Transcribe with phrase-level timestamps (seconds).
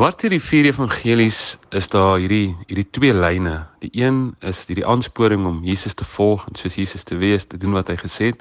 [0.00, 1.38] Dwars deur die vier evangelies
[1.76, 3.66] is daar hierdie hierdie twee lyne.
[3.82, 7.58] Die een is hierdie aansporing om Jesus te volg en soos Jesus te wees, te
[7.60, 8.40] doen wat hy gesê het.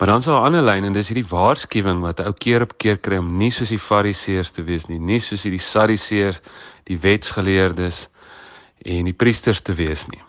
[0.00, 2.74] Maar dan is daar 'n ander lyn en dis hierdie waarskuwing wat ou keer op
[2.82, 6.42] keer kry om nie soos die fariseërs te wees nie, nie soos hierdie sadiseërs,
[6.90, 8.10] die wetsgeleerdes
[8.82, 10.22] en die priesters te wees nie.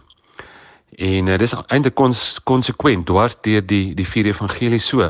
[0.98, 1.98] En uh, dis eintlik
[2.44, 5.02] konsekwent dwars deur die die vier evangelies so.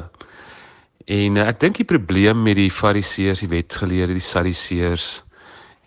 [1.07, 5.07] En uh, ek dink die probleem met die fariseërs, die wetgeleerdes, die sadiseërs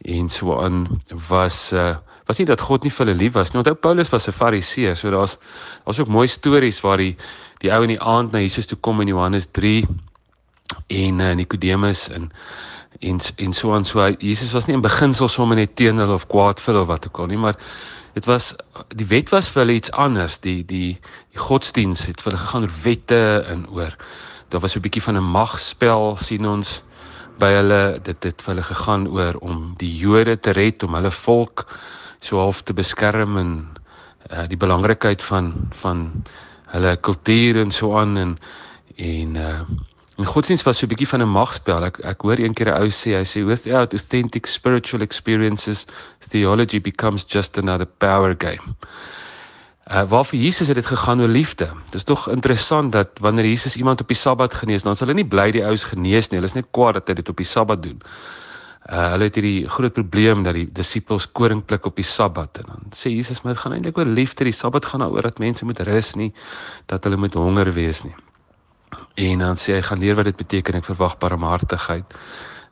[0.08, 0.86] en so aan
[1.28, 1.98] was uh
[2.30, 3.58] was nie dat God nie vir hulle lief was nie.
[3.58, 5.36] Onthou Paulus was 'n fariseer, so daar's
[5.84, 7.16] daar's ook mooi stories waar die
[7.58, 9.88] die ou in die aand na Jesus toe kom in Johannes 3
[10.88, 12.30] en uh, Nikodemus en
[13.00, 16.28] en en so aan so Jesus was nie in beginsel sommer net teen hulle of
[16.28, 17.58] kwaad vir hulle of wat ook al nie, maar
[18.14, 18.54] dit was
[18.94, 20.40] die wet was vir hulle iets anders.
[20.40, 20.98] Die die
[21.32, 23.96] die godsdiens het vir hulle gegaan oor wette en oor
[24.50, 26.82] daar was 'n bietjie van 'n magspel sien ons
[27.38, 28.00] by hulle.
[28.02, 31.66] Dit het vir hulle gegaan oor om die Jode te red om hulle volk
[32.20, 33.52] so half te beskerm en
[34.30, 36.24] uh, die belangrikheid van van
[36.66, 38.38] hulle kultuur en so aan en
[38.96, 39.60] en uh
[40.20, 41.84] en godsdienst was so 'n bietjie van 'n magspel.
[41.84, 45.86] Ek ek hoor een keer 'n ou sê hy sê without authentic spiritual experiences
[46.28, 48.76] theology becomes just another power game
[49.90, 51.70] Uh waarvoor Jesus het dit gegaan oor liefde.
[51.90, 55.26] Dis tog interessant dat wanneer Jesus iemand op die Sabbat genees, dan is hulle nie
[55.26, 56.38] bly die ouens genees nie.
[56.38, 57.98] Hulle is net kwaad dat hy dit op die Sabbat doen.
[58.86, 62.70] Uh hulle het hierdie groot probleem dat die disippels koring pluk op die Sabbat en
[62.70, 64.46] dan sê Jesus maar dit gaan eintlik oor liefde.
[64.46, 66.30] Die Sabbat gaan daaroor dat mense moet rus nie,
[66.86, 68.14] dat hulle moet honger wees nie.
[69.26, 72.18] En dan sê hy gaan leer wat dit beteken ek verwag barmhartigheid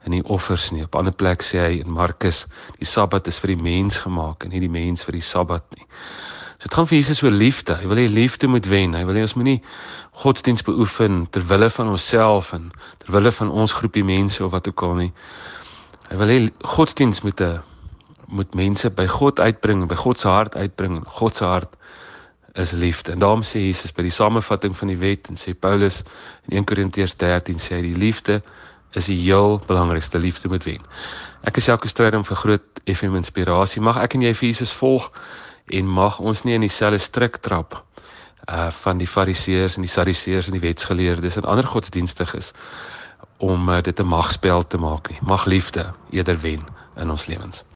[0.07, 0.87] en nie offers nie.
[0.87, 2.47] Op 'n ander plek sê hy in Markus,
[2.79, 5.87] die Sabbat is vir die mens gemaak en nie die mens vir die Sabbat nie.
[6.59, 7.77] So dit gaan vir Jesus oor liefde.
[7.79, 8.95] Hy wil hê liefde moet wen.
[8.99, 9.61] Hy wil hê ons moenie
[10.19, 14.67] godsdiens beoefen ter wille van onsself en ter wille van ons groepie mense of wat
[14.67, 15.13] ook al nie.
[16.09, 17.63] Hy wil hê godsdiens moet 'n
[18.29, 21.07] moet mense by God uitbring, by God se hart uitbring.
[21.07, 21.77] God se hart
[22.55, 23.13] is liefde.
[23.13, 26.03] En daarom sê Jesus by die samevatting van die wet en sê Paulus
[26.49, 28.43] in 1 Korintiërs 13 sê hy die liefde
[28.93, 30.83] is die heel belangrikste liefde moet wen.
[31.47, 33.81] Ek is Jacques Strydom vir groot FM inspirasie.
[33.81, 35.13] Mag ek en jy vir Jesus volg
[35.71, 37.83] en mag ons nie in dieselfde struik trap
[38.49, 42.53] uh van die fariseërs en die sadiseërs en die wetsgeleerdes en ander godsdienstiges
[43.39, 45.19] om uh, dit 'n magspel te maak nie.
[45.23, 46.65] Mag liefde eerder wen
[46.97, 47.65] in ons lewens.